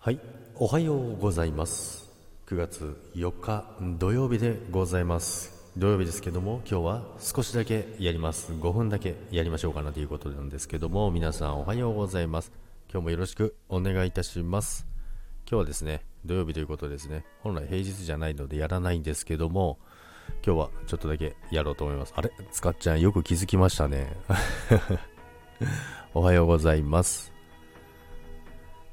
[0.00, 0.20] はい、
[0.54, 2.08] おはようございます。
[2.46, 3.64] 9月4日
[3.98, 5.72] 土曜日でございます。
[5.76, 8.52] 土曜日ですけども、今日は少しだけやります。
[8.52, 12.52] 5分だけやりましょうかなということなんですけども、皆さんおはようございます。
[12.88, 14.86] 今日もよろしくお願いいたします。
[15.50, 19.80] 今日はですね、土曜日ということですね、本来平日じゃないのでやらないんですけども、
[20.46, 22.14] 今日はちょっとだけやろうと思います。
[22.16, 22.30] あれ？
[22.52, 24.16] つかっちゃんよく気づきましたね。
[26.14, 27.36] おはようございます。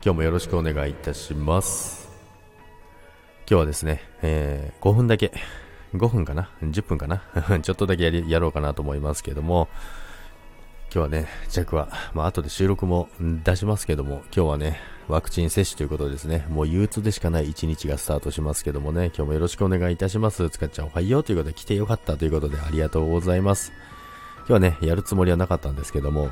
[0.06, 2.08] 今日もよろしくお願いいたします。
[3.50, 5.32] 今日はですね、えー5分だけ、
[5.96, 7.24] 5分かな ?10 分かな？
[7.64, 9.68] ちょっとだけやりやろうかなと思いますけども、
[10.94, 20.48] 今日はね、ジャックは、まあ後で収録も出しますけども、今日はね、ワクチン接種ということですね、もう憂鬱でしかない一日がスタートしますけどもね、今日もよろしくお願いいたします。
[20.52, 23.72] つかちゃんおはようということで来てよかったということでありがとうございます。
[24.42, 26.30] 今日はね、やるつもりはなかったんですけども、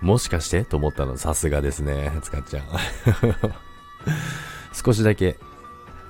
[0.00, 0.64] もしかして？
[0.64, 2.64] と思ったの、さすがですね、つかっちゃん。
[4.72, 5.38] 少しだけ、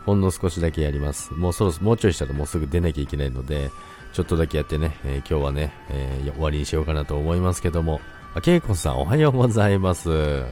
[0.04, 1.32] ほんの少しだけやります。
[1.32, 3.70] もうそろそろ、もうちょいしたらもうすぐ出なきゃいけないので、
[4.12, 8.00] ちょっとだけやってね、えー今日はね、えー終わりにしようかなと思いますけども、
[8.34, 10.44] あけいこさんおはようございます。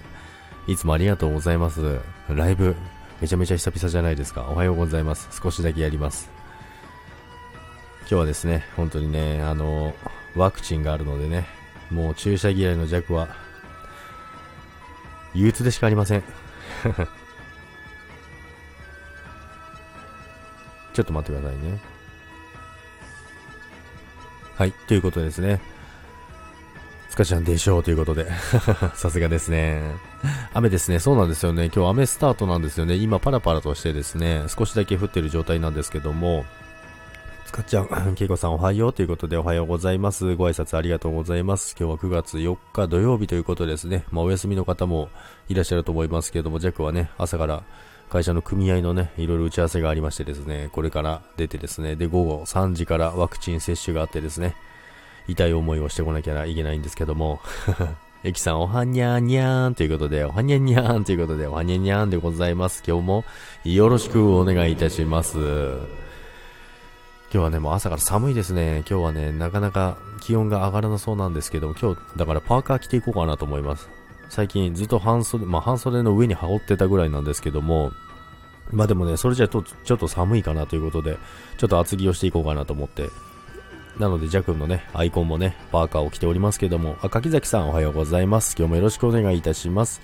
[0.67, 2.01] いつもありがとうございます。
[2.29, 2.75] ライブ、
[3.21, 4.47] めちゃめちゃ久々じゃないですか。
[4.51, 5.29] おはようございます。
[5.43, 6.29] 少しだけやります。
[8.01, 9.95] 今日はですね、本当にね、あの、
[10.35, 11.47] ワクチンがあるのでね、
[11.91, 13.29] もう注射嫌いの弱は、
[15.35, 16.23] 憂鬱でしかありません。
[20.95, 21.79] ちょっと待ってくださいね。
[24.57, 25.61] はい、ということですね。
[27.11, 28.31] つかちゃんでしょうということで。
[28.95, 29.83] さすがですね。
[30.55, 30.99] 雨ですね。
[30.99, 31.71] そうなんですよね。
[31.75, 32.95] 今日雨スタートなんですよね。
[32.95, 36.47] 今パラパラとしてですね、少しだけ降ってる状態なんですけども、
[37.47, 40.35] つかちゃん、けいこさんおはようということでおはようございます。
[40.35, 41.77] ご挨拶ありがとうございます。
[41.79, 44.05] 今日は9月4日土曜日ということですね。
[44.11, 45.11] まあお休みの方も
[45.49, 47.63] いらっしゃると思いますけれども、ジャックはね、朝から
[48.11, 54.57] 会社の組合のね、いろいろ打ち合わせがありましてですね、これから出てですね、で、午後3時からワクチン接種があってですね、
[55.29, 57.41] 痛い思いをしてこなきゃいけないんですけども、
[58.25, 62.83] エキさんおはにゃーにゃーんということで、おはにゃにゃーんということで、おはにゃにゃーんでございます。
[62.85, 63.25] 今日も
[63.63, 65.39] よろしくお願いいたします。
[67.33, 68.85] 今日はね、もう朝から寒いですね。
[68.89, 73.89] 今日はね、なかなか気温が上がらなそうなんですけど、今日、だからパーカー着ていこうかなと思います。
[74.29, 77.93] 最近ずっと半袖、まあ半袖の上に羽織ってたぐらいなんですけども、
[78.71, 81.19] まあでもね、それじゃちょっと寒いかなということで、
[81.59, 83.11] ちょっと厚着をしていこうかなと思って、
[83.99, 88.55] なので、ジャ君のね、アイコンもね、パーカーを着ておりますけども、あ、柿崎さんおはようございます。
[88.59, 90.01] 今日もよろしくお願いいたします。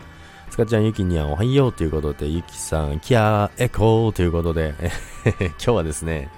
[0.51, 4.75] つかちゃん、ゆきにゃんおはようということで、ゆきさん、キャー、エコーということで、
[5.41, 6.31] 今日はですね、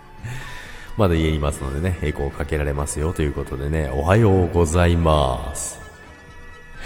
[0.96, 5.80] まだ家にいますのでね、エコーかけられますよということでね、おはようございます。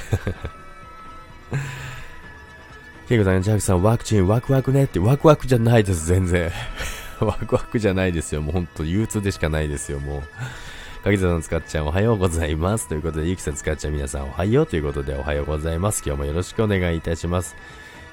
[3.08, 6.50] ケイコさん、ジャックさん、ワクチンワクワクねって、ワクワクじゃないです、全然。
[7.20, 8.42] ワクワクじゃないですよ。
[8.42, 11.04] もうほんと憂鬱でしかないですよ、もう。
[11.04, 12.88] かぎさん使っちゃんおはようございます。
[12.88, 16.02] ということで、ゆきさん使っちゃん皆さんおはようということでおはようございます。
[16.04, 17.56] 今日もよろしくお願いいたします。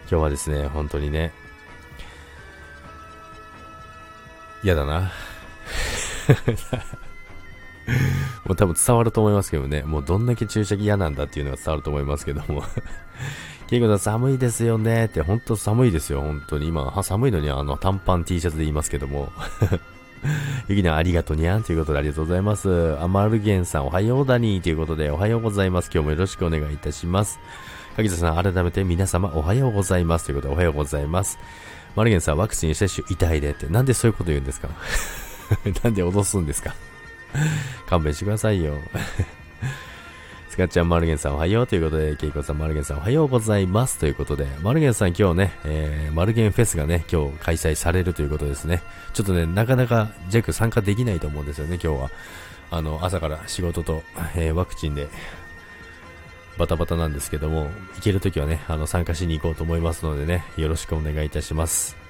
[0.09, 1.31] 今日はですね、本当にね、
[4.63, 5.11] 嫌だな。
[8.45, 12.63] もう多分伝わると思いますけどね、もうどんだけ注射器嫌なんだっていうのが伝わると思いますけども。
[13.67, 16.67] ケイコさん寒いですよねって、本当寒いですよ、本当に。
[16.67, 19.31] 今、寒いのにあの短パン T シャツで言いますけども。
[20.67, 22.97] ゆきなありがとうにゃんということでありがとうございます。
[22.99, 25.89] アマルゲンさんおはようだにーということでおはようございます。
[25.93, 27.39] 今日もよろしくお願いいたします。
[27.95, 31.37] かぎささん改めて皆様おはようございますということでおはようございます。
[31.95, 34.67] マルゲンさんワクチン接種痛いでってなんでそういうこと言うんですか？
[35.83, 36.73] なんで脅すんですか？
[37.87, 38.75] 勘弁してくださいよ。
[40.49, 48.81] スカッチャンマルゲンさんおはようということで、ケイコさんマルゲンさんおはようございますということで、マルゲンさん今日ね、えー、マルゲンフェスがね、今日開催されるということですね。
[49.13, 52.09] ちょっとね、なかなかジャック参加できないと思うんですよね、今日は。
[52.71, 54.01] あの、朝から仕事と、
[54.35, 55.09] えーワクチンで、
[56.57, 62.04] バタバタなんですけども、行けるときはね、あの、参加しに行こうと思いますのでね、よろしくお願いいたします。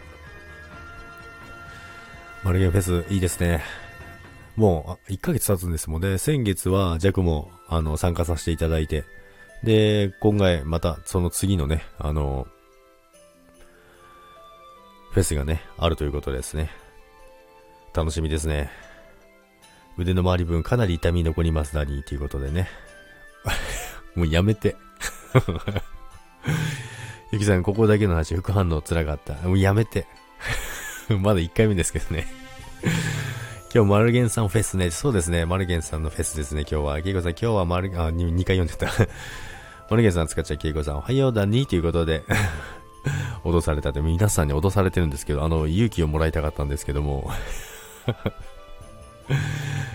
[2.45, 3.63] マルゲフェス、いいですね。
[4.55, 6.19] もう、1ヶ月経つんですもんね。
[6.19, 9.03] 先月は、ジャクも、あの、参加させていただいて、
[9.63, 12.45] で、今回、また、その次のね、あの、
[15.09, 16.69] フェスがね、あるということですね。
[17.95, 18.69] 楽しみですね。
[19.97, 22.69] 腕の周り分かなり痛み残ります、ダニーということでね。
[24.13, 24.75] もうやめて。
[27.33, 29.33] ゆきさん、ここだけの話、副反応辛かった。
[29.47, 30.05] もうやめて。
[31.21, 32.27] まだ1回目ですけどね。
[33.73, 34.89] 今日、マルゲンさんフェスね。
[34.89, 35.45] そうですね。
[35.45, 37.01] マルゲンさんのフェスですね、今日は。
[37.01, 38.87] ケイコさん、今日はマル、あ、2, 2回読んでた。
[39.89, 42.23] マルゲンさん使っちゃうケイコさん、おはようだにということで。
[43.43, 47.29] 脅されたって、皆さんに脅されてるんですけど、あの、勇気をもらいたかったんですけども。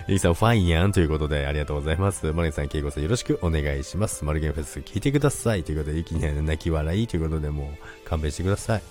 [0.06, 2.32] ゆきさん、ファインやんということで、ありがとうございます。
[2.32, 4.24] マリさん、ケイコさん、よろしくお願いします。
[4.24, 5.64] マルゲンフェス、聞いてください。
[5.64, 7.72] ということで、ゆきには泣き笑いということで、も
[8.04, 8.82] う、勘弁してください。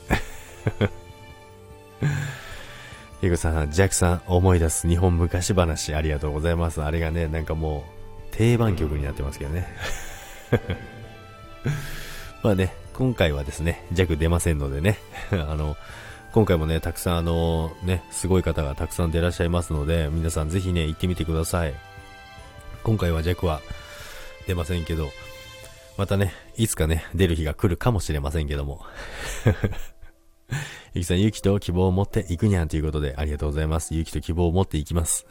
[3.21, 6.81] ケイコさん、ジャックさん、思い出す日本昔話、ありがとうございます。
[6.81, 7.83] あれがね、なんかも
[8.31, 9.67] う、定番曲になってますけどね。
[12.43, 14.97] まあね、今回はですね、弱出ませんのでね、
[15.31, 15.75] あの、
[16.31, 21.73] 今回もね、たくさんあの、ね、すごい方がたくさん出らっしゃいますので、皆さんぜひね、行ってみてください。
[22.83, 23.61] 今回は弱は
[24.47, 25.09] 出ませんけど、
[25.97, 28.85] またね、いつかね、出る日が来るかもしれませんけども。
[30.94, 33.94] ゆきさん、勇気と希望を持っていくにゃんということで、ありがとうございます。
[33.94, 35.27] 勇気と希望を持っていきます。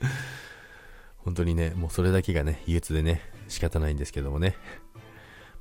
[1.18, 4.56] 本当にね、もうそれだけがね、憂鬱でね、仕方ないんですけどもね。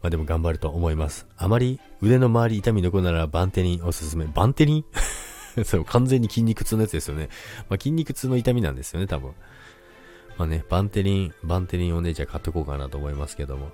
[0.02, 1.28] まあでも頑張ると思います。
[1.36, 4.26] あまり腕の周り痛み残るならバンテリンおすすめ。
[4.26, 4.86] バンテリン？
[5.66, 7.28] そう、完全に筋肉痛のやつですよね。
[7.70, 9.34] まあ筋肉痛の痛みなんですよね、多分。
[10.38, 13.72] まあね、バンテリン、バンテリンをね、じゃあ買っとこうかなと思いますけども。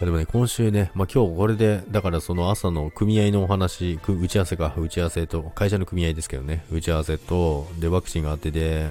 [0.00, 8.90] でもね、今週ね、まあ今日これで、だからその朝の組合のお話、打ち合わせか、打ち合わせと、会社の組合ですけどね、打ち合わせと、で、ワクチンがあってで、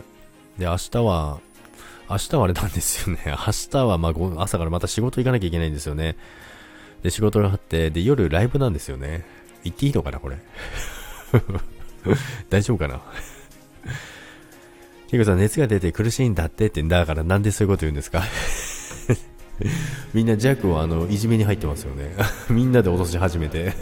[0.58, 1.40] で、明日は、
[2.10, 3.22] 明日はあれなんですよね。
[3.28, 3.36] 明
[3.72, 6.16] 日はまあ朝からまた仕事行かなきゃいけないんですよね。
[7.04, 9.26] で、仕事があって、で、夜ライブなんですよね。
[9.64, 10.38] 行っていいのかな、これ？
[12.50, 13.00] 大丈夫かな？
[15.10, 18.24] ケイコさ、熱が出て苦しいんだってって、だからなんでそういうこと言うんですか？
[20.14, 22.16] みんなジャックをあの、いじめに入ってますよね。
[22.50, 23.74] みんなで脅し始めて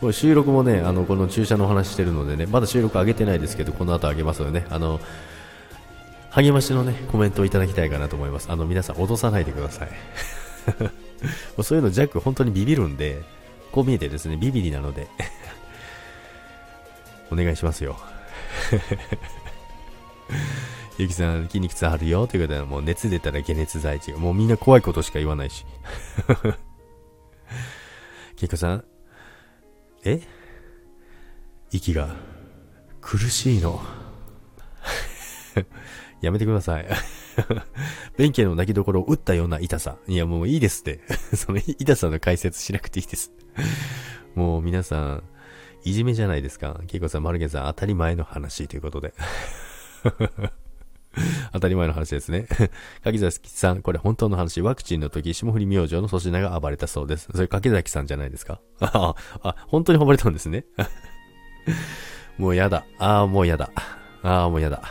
[0.00, 5.00] これ収録もね、あの、この注射の話してるのでね、まだ収録上げてないですけど、この後上げますのでね、あの、
[6.30, 8.50] 励ましのね、コメントをいただきたいかなと思います。
[8.50, 9.88] あの、皆さん脅さないでください。
[11.62, 13.22] そういうのジャック本当にビビるんで、
[13.70, 15.06] こう見えてですね、ビビりなので
[17.30, 17.96] お願いしますよ。
[20.98, 24.18] ゆきさん、筋肉痛あるよということで、もう熱出たら解熱剤違う。
[24.18, 25.64] もうみんな怖いことしか言わないし。
[28.36, 28.84] キコさん、
[30.04, 30.20] え？
[31.70, 32.14] 息が
[33.00, 33.80] 苦しいの。
[36.20, 36.86] やめてください。
[38.16, 39.96] 弁慶の泣きどころを打ったような痛さ。
[40.06, 41.00] いや、もういいですって。
[41.34, 43.32] その痛さの解説しなくていいです。
[44.34, 45.22] もう皆さん、
[45.84, 46.80] いじめじゃないですか。
[46.86, 49.14] ケイコさん、マルゲンさん、当たり前の話ということで。
[51.52, 52.46] 当たり前の話ですね。
[53.04, 54.60] 柿崎さん、これ本当の話。
[54.62, 57.28] ワクチンの時、霜降り明星の粗品が暴れたそうです。
[57.34, 58.60] それ柿崎さんじゃないですか？
[58.80, 60.64] ああ、本当に暴れたんですね。
[62.38, 62.84] もうやだ。
[62.98, 63.70] ああ、もうやだ。
[64.22, 64.82] ああ、もうやだ。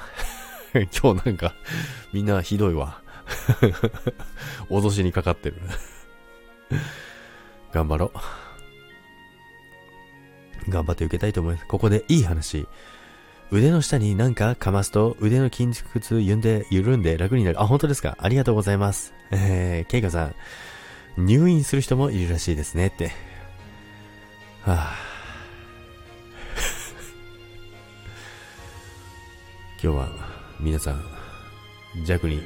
[0.73, 1.53] 今日なんか、
[2.13, 3.01] みんなひどいわ。
[4.69, 5.55] 脅しにかかってる。
[7.73, 8.11] 頑張ろ
[10.67, 10.71] う。
[10.71, 11.65] 頑張って受けたいと思います。
[11.67, 12.67] ここでいい話。
[13.51, 17.61] 腕の下になんかかますと腕の筋肉痛ゆんで、緩んで楽になる。
[17.61, 18.15] あ、本当ですか？
[18.19, 19.13] ありがとうございます。
[19.29, 20.35] えー、ケイカさん、
[21.17, 23.11] 入院する人もいるらしいですねって。
[24.61, 30.09] はぁ、 今日は
[30.61, 31.03] 皆さん、
[32.05, 32.41] 弱に、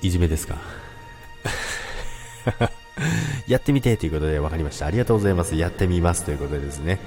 [0.00, 0.58] いじめですか？
[3.48, 4.86] やってみてということで分かりました。
[4.86, 5.56] ありがとうございます。
[5.56, 7.00] やってみますということでですね。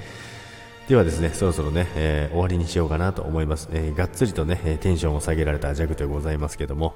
[0.92, 3.70] ではですね、そろそろね、えー、終わりにしようかなと思います。
[3.72, 6.94] えー、がっつりとね、テンションを下げられた弱でございますけども。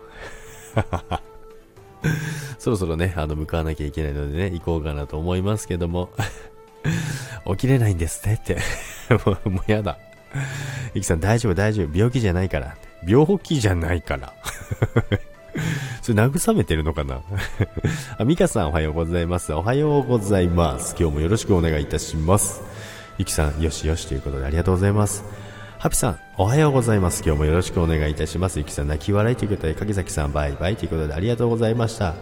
[2.58, 6.10] そろそろね、あの、向かわなきゃいけないのでね、行こうかなと思いますけども。
[7.48, 8.58] 起きれないんですねって
[9.24, 9.96] もう、もうやだ。
[10.92, 11.96] イキさん大丈夫大丈夫。
[11.96, 12.76] 病気じゃないから。
[13.08, 14.34] 病気じゃないから。
[16.02, 17.22] それ慰めてるのかな？
[18.18, 19.54] あ、ミカさんおはようございます。
[19.54, 20.94] おはようございます。
[21.00, 22.60] 今日もよろしくお願いいたします。
[23.18, 25.24] ゆきさん、よしよしということでありがとうございます。
[25.78, 27.22] ハピさん、おはようございます。
[27.24, 28.58] 今日もよろしくお願いいたします。
[28.58, 32.14] ゆきさん、泣き笑いということで、柿崎さん、バイバイということでありがとうございました。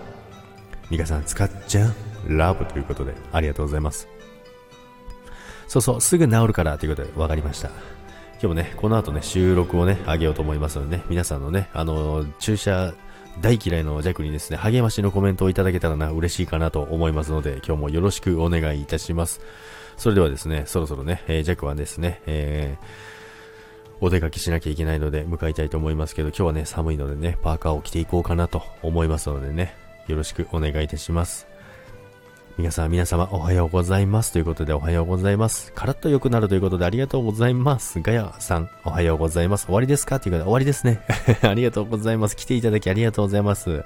[0.91, 1.89] ミカさん、使っちゃ
[2.29, 4.07] うラブということで、ありがとうございます。
[5.67, 7.71] そうそう、すぐ治るからということで、わかりました。
[8.35, 12.95] 今日もね、この後ね、収録をね、あげようと思いますのでね、皆さんのね、あの、注射
[13.41, 19.41] 大嫌いのジャックにですね、励ましのコメントをいただけたらな、嬉しいかなと思いますので、今日もよろしくお願いいたします。
[19.97, 22.85] それではですね、そろそろね、えー、ジャックはですね、えー、
[24.01, 29.77] お出かけしなきゃいけないので向かいたいと思いますけど、今日はね、寒いのでね、パーカーを着ていこうかなと思いますのでね、
[30.07, 31.54] よろしくお願いいたします。
[32.57, 34.33] 皆さん、皆様、おはようございます。
[34.33, 35.73] ということで、おはようございます。
[35.73, 38.01] カラッと良くなるということで、ありがとうございます。
[38.01, 39.67] ガヤさん、おはようございます。
[39.67, 41.01] 終わりですかということで、終わりですね。
[41.43, 42.37] ありがとうございます。
[42.37, 43.85] 来ていただきありがとうございます。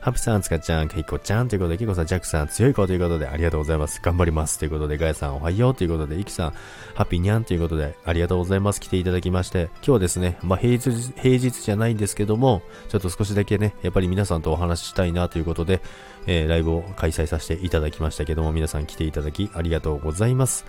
[0.00, 4.00] ハピさん、つかちゃん、ケイコちゃんということで、ケイコさん、ジャックさん、強い子ということで、ありがとうございます。
[4.00, 4.60] 頑張ります。
[4.60, 6.50] ということで、ガヤさん、おはようということで、イキさん、
[6.94, 8.80] ハッピーニャンということで、ありがとうございます。
[8.80, 15.80] 来ていただきまして、今日はですね、まあ、平日、平日じゃないんですけども、ちょっと少しだけね、やっぱり皆さんとお話ししたいなということで、
[16.26, 20.64] えー、ライブを開催させていただきましたけども、皆さん来ていただき、ありがとうございます。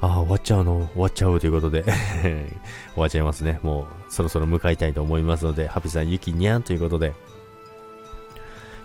[0.00, 1.84] ああ、終わっちゃうの、終わっちゃうということで
[2.94, 3.60] 終わっちゃいますね。
[3.62, 7.14] もう、そろそろ向かいたいと思いますので、ハピさん、ゆきにゃんということで、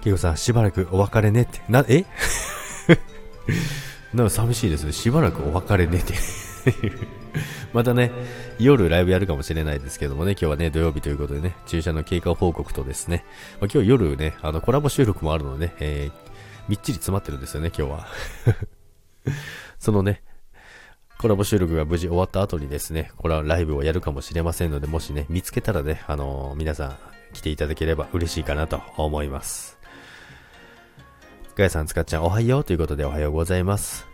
[0.03, 2.05] ケイコさん、しばらくお別れねって、な、え？
[4.13, 4.91] なんか寂しいですね。
[4.91, 6.13] しばらくお別れねって
[7.73, 8.11] またね、
[8.59, 13.23] 夜ライブやるかもしれないですけどもね、今日はね、土曜日ということでね、注射の経過報告とですね、
[13.59, 16.11] まあ、今日夜ね、あの、コラボ収録もあるのでね、えー、
[16.67, 18.07] みっちり詰まってるんですよね、今日は。
[19.79, 20.23] そのね、
[21.17, 26.97] コラボ収録が無事終わった後にですね、これはライブをやるかもしれませんので、もしね、見つけたらね、あのー、皆さん
[27.33, 29.77] 来ていただければ嬉しいかなと思います。
[31.55, 34.10] ガヤさん、つかっちゃん、おはようということでおはようございます。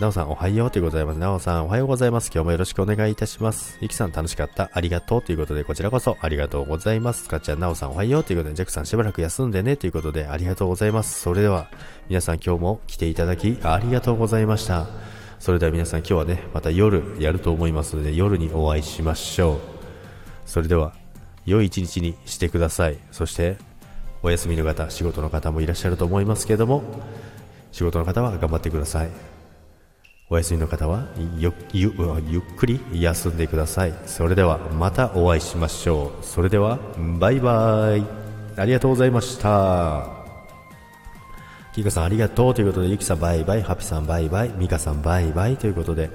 [0.00, 1.18] なおさん、おはようということでございます。
[1.20, 2.28] なおさん、おはようございます。
[2.34, 3.78] 今日もよろしくお願いいたします。
[3.80, 4.68] ゆきさん、楽しかった。
[4.72, 7.28] ありがとうということで、こちらこそありがとうございます。
[7.28, 11.20] かっちゃん、なおさん、おはようということで、ジャックさん、しばらく休んでねということで、ありがとうございます。
[11.20, 11.68] それでは、
[12.08, 14.88] 皆さん今日も来ていただき、ありがとうございました。
[15.38, 19.58] それでは皆さん今日はね、また夜やると思いますので、夜にお会いしましょう。
[20.44, 20.92] それでは、
[21.46, 22.98] 良い一日にしてください。
[23.12, 23.58] そして、
[24.24, 26.82] お休みの方、仕事の方もいらっしゃると思いますけれども、
[27.70, 29.33] 仕事の方は頑張ってください。
[30.34, 31.06] お休みの方は
[31.38, 33.94] ゆゆっくり休んでください。
[34.04, 36.24] それではまたお会いしましょう。
[36.24, 36.80] それでは
[37.20, 38.04] バイバイ。
[38.56, 40.08] ありがとうございました。
[41.72, 46.10] キカさんありがとうということで、ゆきさんバイバイ、ハピさんバイバイ、ミカさんバイバイということで、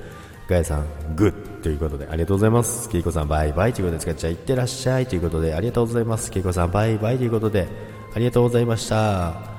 [0.49, 2.89] ガヤさんグッということで、ありがとうございます。
[2.89, 6.29] キイコさんバイバイということで、使っちゃいってらっしゃいということで、ありがとうございます。
[6.29, 7.69] キイコさんバイバイということで、
[8.13, 9.58] ありがとうございました。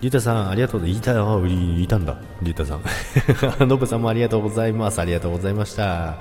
[0.00, 1.82] リュウタさん、ありがとうございました。
[1.82, 2.82] いたんだ、リュウタさん。
[3.68, 5.00] ノブさんもありがとうございます。
[5.00, 6.18] ありがとうございました。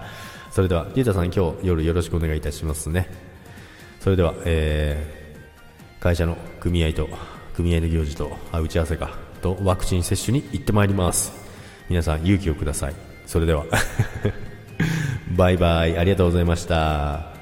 [0.52, 3.08] それでは、リュウタさん、今日夜よろしくお願いいたしますね。
[4.00, 7.10] それでは、えー、会社の組合と
[7.56, 9.10] 組合の行事とあ打ち合わせか
[9.42, 11.34] とワクチン接種に行ってまいります
[11.90, 13.66] 皆さん勇気をくださいそれでは
[15.36, 17.37] バイバイありがとうございました